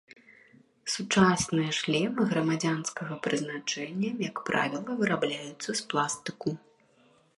[0.93, 6.49] Сучасныя шлемы грамадзянскага прызначэння, як правіла, вырабляюцца з пластыку.